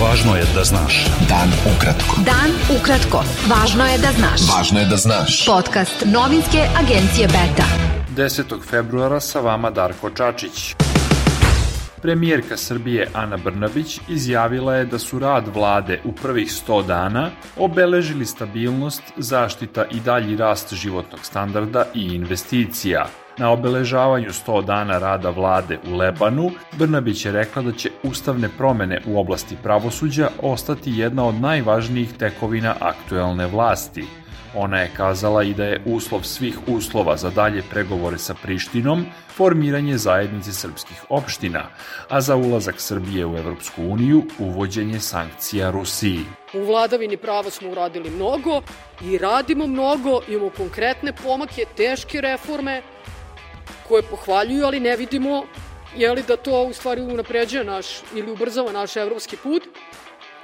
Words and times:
Važno 0.00 0.32
je 0.36 0.44
da 0.54 0.62
znaš. 0.64 0.94
Dan 1.28 1.50
ukratko. 1.68 2.22
Dan 2.24 2.54
ukratko. 2.72 3.20
Važno 3.50 3.84
je 3.84 3.98
da 4.00 4.12
znaš. 4.16 4.46
Važno 4.48 4.80
je 4.80 4.86
da 4.88 4.96
znaš. 4.96 5.34
Podcast 5.46 6.06
novinske 6.06 6.62
agencije 6.80 7.26
Beta. 7.28 7.66
10. 8.16 8.54
februara 8.70 9.20
sa 9.20 9.40
vama 9.44 9.70
Darko 9.70 10.10
Čačić. 10.10 10.74
Premijerka 12.02 12.56
Srbije 12.56 13.08
Ana 13.12 13.36
Brnabić 13.36 14.00
izjavila 14.08 14.74
je 14.74 14.84
da 14.84 14.98
su 14.98 15.18
rad 15.18 15.48
vlade 15.54 16.00
u 16.04 16.12
prvih 16.12 16.48
100 16.48 16.86
dana 16.86 17.30
obeležili 17.56 18.26
stabilnost, 18.26 19.02
zaštita 19.16 19.84
i 19.90 20.00
dalji 20.00 20.36
rast 20.36 20.74
životnog 20.74 21.20
standarda 21.24 21.84
i 21.94 22.14
investicija. 22.14 23.06
Na 23.40 23.50
obeležavanju 23.50 24.28
100 24.28 24.64
dana 24.64 24.98
rada 24.98 25.30
vlade 25.30 25.78
u 25.90 25.96
Lebanu, 25.96 26.50
Brnabić 26.78 27.24
je 27.24 27.32
rekla 27.32 27.62
da 27.62 27.72
će 27.72 27.90
ustavne 28.02 28.48
promene 28.58 29.00
u 29.06 29.20
oblasti 29.20 29.56
pravosuđa 29.62 30.28
ostati 30.42 30.92
jedna 30.96 31.24
od 31.24 31.40
najvažnijih 31.40 32.12
tekovina 32.18 32.74
aktuelne 32.80 33.46
vlasti– 33.46 34.04
Ona 34.54 34.80
je 34.80 34.90
kazala 34.96 35.42
i 35.42 35.54
da 35.54 35.64
je 35.64 35.82
uslov 35.86 36.22
svih 36.22 36.58
uslova 36.66 37.16
za 37.16 37.30
dalje 37.30 37.62
pregovore 37.70 38.18
sa 38.18 38.34
Prištinom 38.42 39.06
formiranje 39.36 39.98
zajednice 39.98 40.52
srpskih 40.52 41.04
opština, 41.08 41.62
a 42.08 42.20
za 42.20 42.36
ulazak 42.36 42.74
Srbije 42.80 43.26
u 43.26 43.36
Evropsku 43.36 43.82
uniju 43.82 44.24
uvođenje 44.38 45.00
sankcija 45.00 45.70
Rusiji. 45.70 46.20
U 46.54 46.64
vladavini 46.64 47.16
prava 47.16 47.50
smo 47.50 47.70
uradili 47.70 48.10
mnogo 48.10 48.62
i 49.04 49.18
radimo 49.18 49.66
mnogo, 49.66 50.20
imamo 50.28 50.50
konkretne 50.50 51.12
pomake, 51.12 51.64
teške 51.76 52.20
reforme 52.20 52.82
koje 53.90 54.02
pohvaljuju, 54.02 54.64
ali 54.66 54.80
ne 54.80 54.96
vidimo 54.96 55.44
je 55.96 56.12
li 56.12 56.22
da 56.22 56.36
to 56.36 56.62
u 56.62 56.72
stvari 56.72 57.00
unapređuje 57.02 57.64
naš 57.64 57.86
ili 58.14 58.32
ubrzava 58.32 58.72
naš 58.72 58.96
evropski 58.96 59.36
put. 59.36 59.62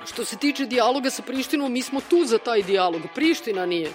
Što 0.07 0.25
se 0.25 0.37
tiče 0.37 0.67
dijaloga 0.67 1.11
sa 1.11 1.23
Prištinom, 1.23 1.73
mi 1.73 1.83
smo 1.83 2.01
tu 2.11 2.25
za 2.25 2.39
taj 2.39 2.63
dijalog. 2.63 3.03
Priština 3.15 3.67
nije. 3.67 3.91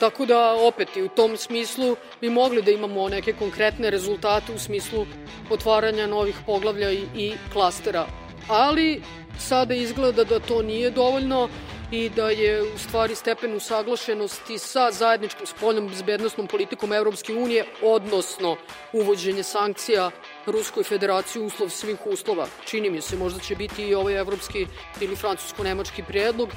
Tako 0.00 0.26
da, 0.26 0.54
opet, 0.54 0.96
i 0.96 1.02
u 1.02 1.08
tom 1.08 1.36
smislu 1.36 1.96
bi 2.20 2.30
mogli 2.30 2.62
da 2.62 2.70
imamo 2.70 3.08
neke 3.08 3.32
konkretne 3.32 3.90
rezultate 3.90 4.52
u 4.52 4.58
smislu 4.58 5.06
otvaranja 5.50 6.06
novih 6.06 6.36
poglavlja 6.46 6.90
i, 6.90 7.04
i 7.16 7.32
klastera. 7.52 8.06
Ali, 8.48 9.02
sada 9.38 9.74
izgleda 9.74 10.24
da 10.24 10.40
to 10.40 10.62
nije 10.62 10.90
dovoljno 10.90 11.48
i 11.92 12.08
da 12.08 12.28
je 12.30 12.62
u 12.62 12.78
stvari 12.78 13.14
stepen 13.14 13.56
usaglašenosti 13.56 14.58
sa 14.58 14.90
zajedničkom 14.90 15.46
spoljnom 15.46 15.88
bezbednostnom 15.88 16.46
politikom 16.46 16.92
Evropske 16.92 17.34
unije, 17.34 17.64
odnosno 17.82 18.56
uvođenje 18.92 19.42
sankcija 19.42 20.10
Ruskoj 20.46 20.84
federaciji 20.84 21.42
uslov 21.42 21.68
svih 21.68 22.06
uslova. 22.06 22.46
Čini 22.64 22.90
mi 22.90 23.00
se, 23.00 23.16
možda 23.16 23.40
će 23.40 23.56
biti 23.56 23.84
i 23.84 23.94
ovaj 23.94 24.18
evropski 24.18 24.66
ili 25.00 25.16
francusko-nemački 25.16 26.02
prijedlog. 26.08 26.48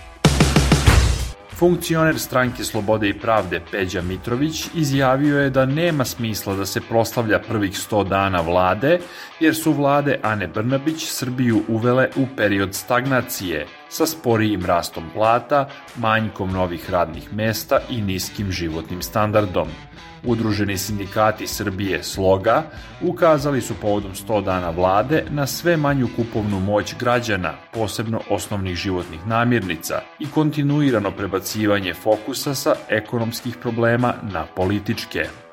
Funkcioner 1.56 2.20
stranke 2.20 2.64
Slobode 2.64 3.10
i 3.10 3.20
pravde 3.20 3.62
Peđa 3.72 4.02
Mitrović 4.02 4.66
izjavio 4.76 5.40
je 5.40 5.50
da 5.50 5.66
nema 5.66 6.06
smisla 6.06 6.56
da 6.56 6.66
se 6.66 6.82
proslavlja 6.82 7.40
prvih 7.40 7.72
100 7.72 8.08
dana 8.08 8.42
vlade, 8.42 9.00
jer 9.40 9.56
su 9.56 9.74
vlade 9.74 10.20
Ane 10.24 10.48
Brnabić 10.48 11.06
Srbiju 11.06 11.62
uvele 11.68 12.10
u 12.16 12.28
period 12.38 12.76
stagnacije, 12.76 13.68
sa 13.90 14.06
sporijim 14.06 14.66
rastom 14.66 15.04
plata, 15.14 15.70
manjkom 15.96 16.52
novih 16.52 16.90
radnih 16.90 17.34
mesta 17.34 17.80
i 17.90 18.02
niskim 18.02 18.52
životnim 18.52 19.02
standardom. 19.02 19.68
Udruženi 20.24 20.78
sindikati 20.78 21.48
Srbije 21.48 22.04
Sloga 22.04 22.64
ukazali 23.02 23.62
su 23.62 23.74
povodom 23.82 24.12
100 24.12 24.44
dana 24.44 24.70
vlade 24.70 25.24
na 25.30 25.48
sve 25.48 25.78
manju 25.78 26.08
kupovnu 26.16 26.60
moć 26.60 26.96
građana, 27.00 27.54
posebno 27.74 28.22
osnovnih 28.30 28.76
životnih 28.76 29.28
namirnica 29.28 30.02
i 30.20 30.28
kontinuirano 30.28 31.12
prebacivanje 31.12 31.94
fokusa 31.94 32.56
sa 32.56 32.76
ekonomskih 32.90 33.58
problema 33.62 34.14
na 34.32 34.46
političke. 34.56 35.45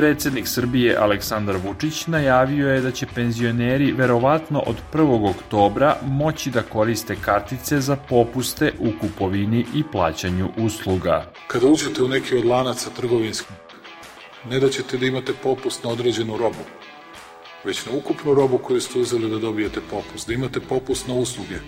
Predsednik 0.00 0.48
Srbije 0.48 0.96
Aleksandar 0.96 1.56
Vučić 1.56 2.06
najavio 2.06 2.68
je 2.68 2.80
da 2.80 2.90
će 2.90 3.06
penzioneri 3.14 3.92
verovatno 3.92 4.62
od 4.66 4.76
1. 4.92 5.30
oktobra 5.30 5.96
moći 6.02 6.50
da 6.50 6.62
koriste 6.62 7.16
kartice 7.24 7.80
za 7.80 7.96
popuste 7.96 8.72
u 8.78 8.92
kupovini 9.00 9.66
i 9.74 9.82
plaćanju 9.92 10.48
usluga. 10.56 11.32
Kada 11.46 11.66
uđete 11.66 12.02
u 12.02 12.08
neki 12.08 12.36
od 12.36 12.44
lanaca 12.44 12.90
trgovinskih, 12.96 13.56
ne 14.50 14.60
da 14.60 14.68
ćete 14.68 14.98
da 14.98 15.06
imate 15.06 15.32
popust 15.42 15.84
na 15.84 15.90
određenu 15.90 16.36
robu, 16.36 16.64
već 17.64 17.86
na 17.86 17.92
ukupnu 17.92 18.34
robu 18.34 18.58
koju 18.58 18.80
ste 18.80 18.98
uzeli 18.98 19.30
da 19.30 19.38
dobijete 19.38 19.80
popust, 19.90 20.28
da 20.28 20.34
imate 20.34 20.60
popust 20.60 21.08
na 21.08 21.14
usluge, 21.14 21.58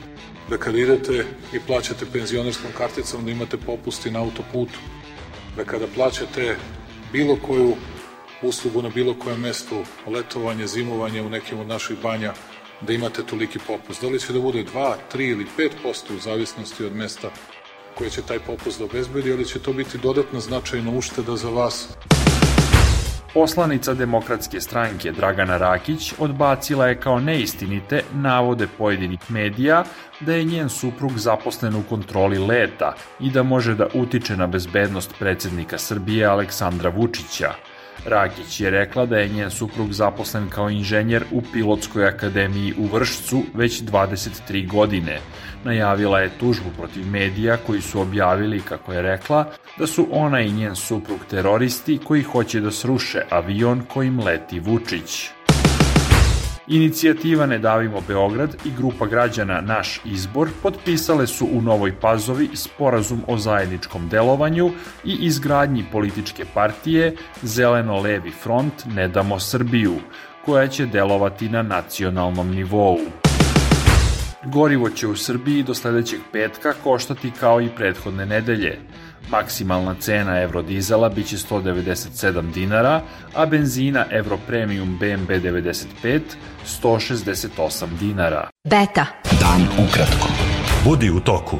da 0.50 0.56
kada 0.56 0.78
idete 0.78 1.24
i 1.52 1.60
plaćate 1.66 2.06
penzionerskom 2.12 2.70
karticom 2.78 3.24
da 3.24 3.30
imate 3.30 3.56
popust 3.56 4.06
i 4.06 4.10
na 4.10 4.20
autoputu, 4.20 4.78
da 5.56 5.64
kada 5.64 5.86
plaćate 5.94 6.56
bilo 7.12 7.36
koju 7.36 7.74
uslugu 8.42 8.82
na 8.82 8.88
bilo 8.88 9.14
kojem 9.14 9.40
mestu, 9.40 9.84
letovanje, 10.06 10.66
zimovanje 10.66 11.22
u 11.22 11.30
nekim 11.30 11.60
od 11.60 11.66
naših 11.66 11.96
banja, 12.02 12.32
da 12.80 12.92
imate 12.92 13.22
toliki 13.22 13.58
popust. 13.66 14.02
Da 14.02 14.08
li 14.08 14.20
će 14.20 14.32
da 14.32 14.40
bude 14.40 14.64
2, 14.74 14.94
3 15.14 15.30
ili 15.30 15.46
5% 15.58 16.16
u 16.16 16.20
zavisnosti 16.20 16.84
od 16.84 16.96
mesta 16.96 17.30
koje 17.94 18.10
će 18.10 18.22
taj 18.22 18.38
popust 18.38 18.78
da 18.78 18.84
obezbedi, 18.84 19.32
ali 19.32 19.46
će 19.46 19.58
to 19.58 19.72
biti 19.72 19.98
dodatna 19.98 20.40
značajna 20.40 20.90
ušteda 20.90 21.36
za 21.36 21.50
vas. 21.50 21.88
Poslanica 23.34 23.94
demokratske 23.94 24.60
stranke 24.60 25.12
Dragana 25.12 25.56
Rakić 25.56 26.12
odbacila 26.18 26.86
je 26.88 27.00
kao 27.00 27.20
neistinite 27.20 28.02
navode 28.14 28.66
pojedinih 28.78 29.20
medija 29.28 29.84
da 30.20 30.34
je 30.34 30.44
njen 30.44 30.68
suprug 30.68 31.18
zaposlen 31.18 31.74
u 31.74 31.82
kontroli 31.82 32.38
leta 32.38 32.94
i 33.20 33.30
da 33.30 33.42
može 33.42 33.74
da 33.74 33.86
utiče 33.94 34.36
na 34.36 34.46
bezbednost 34.46 35.14
predsednika 35.18 35.78
Srbije 35.78 36.26
Aleksandra 36.26 36.90
Vučića. 36.90 37.54
Rakić 38.04 38.60
je 38.60 38.70
rekla 38.70 39.06
da 39.06 39.18
je 39.18 39.28
njen 39.28 39.50
suprug 39.50 39.92
zaposlen 39.92 40.48
kao 40.48 40.70
inženjer 40.70 41.24
u 41.30 41.42
Pilotskoj 41.52 42.06
akademiji 42.08 42.74
u 42.78 42.86
Vršcu 42.86 43.42
već 43.54 43.82
23 43.82 44.68
godine. 44.68 45.20
Najavila 45.64 46.20
je 46.20 46.38
tužbu 46.40 46.70
protiv 46.76 47.06
medija 47.06 47.56
koji 47.56 47.80
su 47.80 48.00
objavili, 48.00 48.60
kako 48.60 48.92
je 48.92 49.02
rekla, 49.02 49.44
da 49.78 49.86
su 49.86 50.08
ona 50.10 50.40
i 50.40 50.52
njen 50.52 50.76
suprug 50.76 51.18
teroristi 51.30 51.98
koji 52.04 52.22
hoće 52.22 52.60
da 52.60 52.70
sruše 52.70 53.22
avion 53.30 53.82
kojim 53.88 54.20
leti 54.20 54.60
Vučić. 54.60 55.30
Inicijativa 56.72 57.46
Ne 57.46 57.58
davimo 57.58 58.00
Beograd 58.08 58.56
i 58.64 58.70
grupa 58.76 59.06
građana 59.06 59.60
Naš 59.60 60.00
izbor 60.04 60.48
potpisale 60.62 61.26
su 61.26 61.48
u 61.52 61.62
Novoj 61.62 62.00
Pazovi 62.00 62.48
sporazum 62.54 63.22
o 63.26 63.36
zajedničkom 63.38 64.08
delovanju 64.08 64.70
i 65.04 65.16
izgradnji 65.20 65.84
političke 65.92 66.44
partije 66.54 67.16
Zeleno-levi 67.42 68.30
front 68.42 68.72
Ne 68.94 69.08
damo 69.08 69.40
Srbiju, 69.40 69.94
koja 70.44 70.68
će 70.68 70.86
delovati 70.86 71.48
na 71.48 71.62
nacionalnom 71.62 72.50
nivou. 72.50 72.98
Gorivo 74.44 74.90
će 74.90 75.06
u 75.06 75.16
Srbiji 75.16 75.62
do 75.62 75.74
sledećeg 75.74 76.20
petka 76.32 76.72
koštati 76.84 77.30
kao 77.40 77.60
i 77.60 77.68
prethodne 77.76 78.26
nedelje. 78.26 78.78
Maksimalna 79.30 79.94
cena 80.00 80.40
Eurodizela 80.40 81.08
biće 81.08 81.36
197 81.36 82.52
dinara, 82.52 83.00
a 83.34 83.46
benzina 83.46 84.06
Euro 84.10 84.38
Premium 84.46 84.98
BMB 84.98 85.30
95 85.30 86.20
168 86.82 87.86
dinara. 88.00 88.50
Beta. 88.64 89.06
Dan 89.40 89.86
ukratko. 89.86 90.28
Budi 90.84 91.10
u 91.10 91.20
toku. 91.20 91.58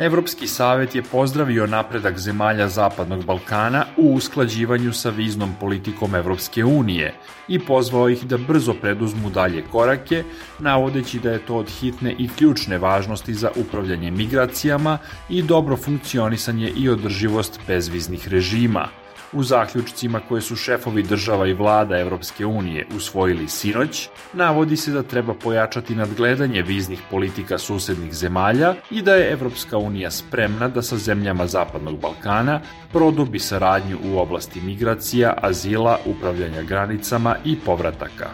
Evropski 0.00 0.46
savet 0.46 0.94
je 0.94 1.02
pozdravio 1.02 1.66
napredak 1.66 2.18
zemalja 2.18 2.68
Zapadnog 2.68 3.24
Balkana 3.24 3.84
u 3.96 4.14
usklađivanju 4.14 4.92
sa 4.92 5.10
viznom 5.10 5.52
politikom 5.60 6.14
Evropske 6.14 6.64
unije 6.64 7.14
i 7.48 7.58
pozvao 7.58 8.08
ih 8.08 8.24
da 8.26 8.38
brzo 8.38 8.74
preduzmu 8.74 9.30
dalje 9.30 9.64
korake, 9.72 10.24
navodeći 10.58 11.18
da 11.18 11.30
je 11.30 11.46
to 11.46 11.56
od 11.56 11.68
hitne 11.80 12.14
i 12.18 12.28
ključne 12.28 12.78
važnosti 12.78 13.34
za 13.34 13.50
upravljanje 13.56 14.10
migracijama 14.10 14.98
i 15.28 15.42
dobro 15.42 15.76
funkcionisanje 15.76 16.72
i 16.76 16.88
održivost 16.88 17.60
bezviznih 17.66 18.28
režima– 18.28 18.88
U 19.32 19.42
zaključcima 19.42 20.20
koje 20.28 20.40
su 20.40 20.56
šefovi 20.56 21.02
država 21.02 21.46
i 21.46 21.52
vlada 21.52 21.98
Evropske 21.98 22.46
unije 22.46 22.86
usvojili 22.96 23.48
sinoć, 23.48 24.08
navodi 24.32 24.76
se 24.76 24.90
da 24.90 25.02
treba 25.02 25.34
pojačati 25.34 25.94
nadgledanje 25.94 26.62
viznih 26.62 27.00
politika 27.10 27.58
susednih 27.58 28.12
zemalja 28.12 28.74
i 28.90 29.02
da 29.02 29.14
je 29.14 29.32
Evropska 29.32 29.78
unija 29.78 30.10
spremna 30.10 30.68
da 30.68 30.82
sa 30.82 30.96
zemljama 30.96 31.46
Zapadnog 31.46 32.00
Balkana 32.00 32.60
produbi 32.92 33.38
saradnju 33.38 33.98
u 34.04 34.18
oblasti 34.18 34.60
migracija, 34.60 35.34
azila, 35.42 35.98
upravljanja 36.06 36.62
granicama 36.62 37.36
i 37.44 37.56
povrataka. 37.56 38.30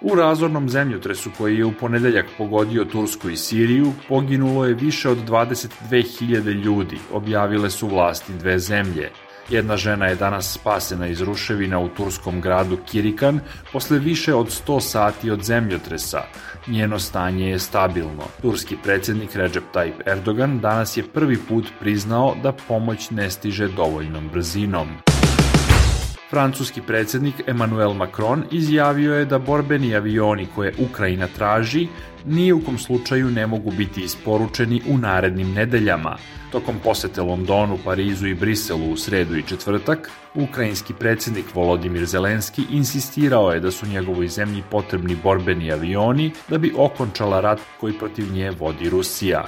U 0.00 0.14
razornom 0.14 0.68
zemljotresu 0.68 1.30
koji 1.38 1.58
je 1.58 1.64
u 1.64 1.72
ponedeljak 1.72 2.26
pogodio 2.38 2.84
Tursku 2.84 3.30
i 3.30 3.36
Siriju, 3.36 3.92
poginulo 4.08 4.64
je 4.66 4.74
više 4.74 5.08
od 5.08 5.18
22.000 5.28 6.62
ljudi, 6.64 6.98
objavile 7.12 7.70
su 7.70 7.88
vlasti 7.88 8.32
dve 8.32 8.58
zemlje. 8.58 9.10
Jedna 9.48 9.76
žena 9.76 10.06
je 10.06 10.14
danas 10.14 10.52
spasena 10.52 11.06
iz 11.06 11.20
ruševina 11.20 11.78
u 11.78 11.88
turskom 11.88 12.40
gradu 12.40 12.78
Kirikan 12.90 13.40
posle 13.72 13.98
više 13.98 14.34
od 14.34 14.46
100 14.66 14.80
sati 14.80 15.30
od 15.30 15.42
zemljotresa. 15.42 16.22
Njeno 16.66 16.98
stanje 16.98 17.50
je 17.50 17.58
stabilno. 17.58 18.24
Turski 18.42 18.76
predsednik 18.82 19.36
Recep 19.36 19.64
Tayyip 19.74 20.06
Erdogan 20.06 20.60
danas 20.60 20.96
je 20.96 21.06
prvi 21.06 21.38
put 21.48 21.66
priznao 21.80 22.34
da 22.42 22.52
pomoć 22.52 23.10
ne 23.10 23.30
stiže 23.30 23.68
dovoljnom 23.68 24.28
brzinom. 24.32 25.09
Francuski 26.30 26.80
predsednik 26.86 27.34
Emmanuel 27.46 27.92
Macron 27.92 28.44
izjavio 28.50 29.14
je 29.14 29.24
da 29.24 29.38
borbeni 29.38 29.94
avioni 29.94 30.46
koje 30.54 30.74
Ukrajina 30.78 31.26
traži 31.26 31.88
ni 32.26 32.52
u 32.52 32.60
kom 32.64 32.78
slučaju 32.78 33.30
ne 33.30 33.46
mogu 33.46 33.70
biti 33.70 34.00
isporučeni 34.00 34.82
u 34.88 34.98
narednim 34.98 35.52
nedeljama. 35.52 36.16
Tokom 36.52 36.74
posete 36.84 37.22
Londonu, 37.22 37.78
Parizu 37.84 38.26
i 38.26 38.34
Briselu 38.34 38.92
u 38.92 38.96
sredu 38.96 39.36
i 39.36 39.42
četvrtak, 39.42 40.10
ukrajinski 40.34 40.94
predsednik 40.94 41.54
Volodimir 41.54 42.06
Zelenski 42.06 42.62
insistirao 42.70 43.52
je 43.52 43.60
da 43.60 43.70
su 43.70 43.86
njegovoj 43.86 44.28
zemlji 44.28 44.62
potrebni 44.70 45.16
borbeni 45.22 45.72
avioni 45.72 46.32
da 46.48 46.58
bi 46.58 46.74
okončala 46.76 47.40
rat 47.40 47.60
koji 47.80 47.92
protiv 47.92 48.32
nje 48.32 48.50
vodi 48.50 48.90
Rusija. 48.90 49.44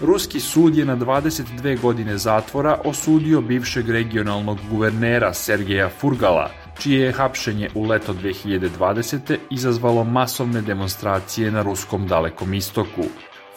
Ruski 0.00 0.40
sud 0.40 0.76
je 0.76 0.84
na 0.84 0.96
22 0.96 1.80
godine 1.80 2.18
zatvora 2.18 2.80
osudio 2.84 3.40
bivšeg 3.40 3.90
regionalnog 3.90 4.58
guvernera 4.70 5.32
Sergeja 5.34 5.88
Furgala, 5.88 6.50
čije 6.78 7.00
je 7.00 7.12
hapšenje 7.12 7.70
u 7.74 7.84
leto 7.84 8.14
2020. 8.14 9.36
izazvalo 9.50 10.04
masovne 10.04 10.62
demonstracije 10.62 11.50
na 11.50 11.62
ruskom 11.62 12.06
dalekom 12.06 12.54
istoku. 12.54 13.02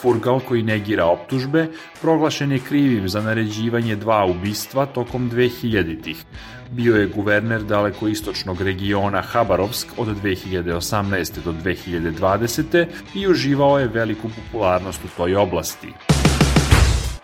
Furgal, 0.01 0.39
koji 0.39 0.63
negira 0.63 1.05
optužbe, 1.05 1.67
proglašen 2.01 2.51
je 2.51 2.59
krivim 2.59 3.09
za 3.09 3.21
naređivanje 3.21 3.95
dva 3.95 4.25
ubistva 4.25 4.85
tokom 4.85 5.31
2000-ih. 5.31 6.23
Bio 6.71 6.95
je 6.95 7.07
guverner 7.07 7.63
dalekoistočnog 7.63 8.61
regiona 8.61 9.21
Habarovsk 9.21 9.87
od 9.97 10.07
2018. 10.23 11.43
do 11.45 11.53
2020. 11.53 12.85
i 13.15 13.27
uživao 13.27 13.79
je 13.79 13.87
veliku 13.87 14.29
popularnost 14.29 15.05
u 15.05 15.17
toj 15.17 15.35
oblasti. 15.35 15.93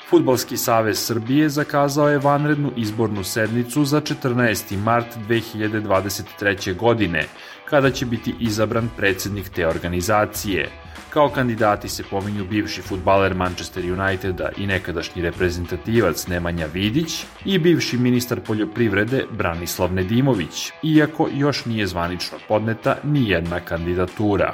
Futbalski 0.10 0.58
savez 0.58 1.00
Srbije 1.00 1.50
zakazao 1.50 2.10
je 2.10 2.18
vanrednu 2.18 2.72
izbornu 2.76 3.24
sednicu 3.24 3.86
za 3.86 4.02
14. 4.02 4.78
mart 4.78 5.18
2023. 5.30 6.76
godine, 6.76 7.26
kada 7.66 7.92
će 7.92 8.06
biti 8.06 8.36
izabran 8.40 8.90
predsednik 8.98 9.50
te 9.50 9.68
organizacije. 9.68 10.70
Kao 11.10 11.30
kandidati 11.30 11.90
se 11.90 12.04
pominju 12.10 12.46
bivši 12.46 12.82
futbaler 12.82 13.36
Manchester 13.36 13.84
Uniteda 13.92 14.50
i 14.58 14.68
nekadašnji 14.68 15.22
reprezentativac 15.22 16.28
Nemanja 16.28 16.66
Vidić 16.74 17.26
i 17.46 17.60
bivši 17.60 17.98
ministar 17.98 18.40
poljoprivrede 18.40 19.26
Branislav 19.32 19.94
Nedimović, 19.94 20.72
iako 20.84 21.30
još 21.34 21.66
nije 21.66 21.88
zvanično 21.88 22.38
podneta 22.48 22.98
ni 23.04 23.30
jedna 23.30 23.60
kandidatura. 23.60 24.54